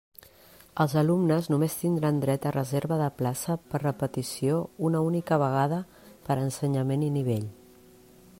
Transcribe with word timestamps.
Els 0.83 0.93
alumnes 1.01 1.49
només 1.53 1.75
tindran 1.81 2.21
dret 2.23 2.47
a 2.51 2.55
reserva 2.55 2.97
de 3.03 3.11
plaça 3.19 3.59
per 3.75 3.83
repetició 3.85 4.57
una 4.91 5.05
única 5.11 5.41
vegada 5.47 5.81
per 6.31 6.43
ensenyament 6.49 7.09
i 7.11 7.17
nivell. 7.21 7.51